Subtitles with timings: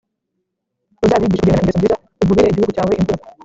[1.05, 3.23] uzabigishe kugendana ingeso nziza uvubire igihugu cyawe imvura,